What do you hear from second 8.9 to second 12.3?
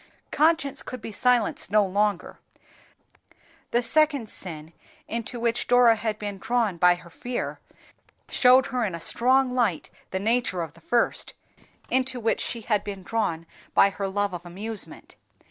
a strong light the nature of the first, into